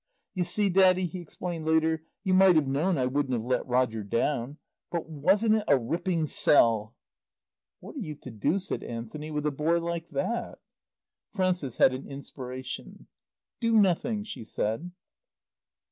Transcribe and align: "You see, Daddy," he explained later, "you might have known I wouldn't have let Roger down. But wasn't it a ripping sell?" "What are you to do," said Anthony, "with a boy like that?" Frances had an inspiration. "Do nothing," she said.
"You 0.33 0.43
see, 0.43 0.69
Daddy," 0.71 1.05
he 1.05 1.19
explained 1.19 1.63
later, 1.67 2.01
"you 2.23 2.33
might 2.33 2.55
have 2.55 2.67
known 2.67 2.97
I 2.97 3.05
wouldn't 3.05 3.33
have 3.35 3.43
let 3.45 3.63
Roger 3.67 4.03
down. 4.03 4.57
But 4.89 5.07
wasn't 5.07 5.57
it 5.57 5.63
a 5.67 5.77
ripping 5.77 6.25
sell?" 6.25 6.95
"What 7.81 7.95
are 7.97 7.99
you 7.99 8.15
to 8.15 8.31
do," 8.31 8.57
said 8.57 8.81
Anthony, 8.81 9.29
"with 9.29 9.45
a 9.45 9.51
boy 9.51 9.77
like 9.79 10.09
that?" 10.09 10.57
Frances 11.35 11.77
had 11.77 11.93
an 11.93 12.07
inspiration. 12.09 13.05
"Do 13.59 13.73
nothing," 13.77 14.23
she 14.23 14.43
said. 14.43 14.89